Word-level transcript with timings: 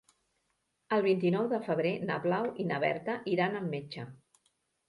El 0.97 1.03
vint-i-nou 1.07 1.49
de 1.51 1.59
febrer 1.67 1.91
na 2.11 2.17
Blau 2.25 2.49
i 2.65 2.65
na 2.73 2.81
Berta 2.87 3.19
iran 3.37 3.59
al 3.63 3.73
metge. 3.77 4.09